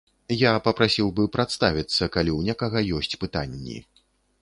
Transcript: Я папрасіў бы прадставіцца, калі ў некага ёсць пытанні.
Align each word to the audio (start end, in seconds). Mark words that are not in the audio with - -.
Я 0.35 0.53
папрасіў 0.67 1.11
бы 1.19 1.27
прадставіцца, 1.37 2.03
калі 2.17 2.31
ў 2.37 2.51
некага 2.51 2.79
ёсць 3.01 3.19
пытанні. 3.27 3.77